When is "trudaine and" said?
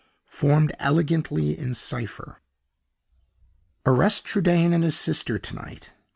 4.25-4.83